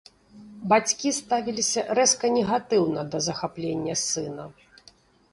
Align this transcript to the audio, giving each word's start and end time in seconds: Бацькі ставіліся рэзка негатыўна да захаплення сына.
Бацькі 0.71 1.09
ставіліся 1.17 1.83
рэзка 1.99 2.31
негатыўна 2.37 3.03
да 3.11 3.17
захаплення 3.27 3.95
сына. 4.05 4.45